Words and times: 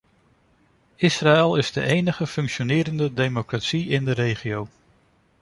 Israël 0.95 1.55
is 1.55 1.71
de 1.71 1.81
enige 1.85 2.27
functionerende 2.27 3.13
democratie 3.13 3.87
in 3.89 4.05
de 4.05 4.11
regio. 4.11 4.67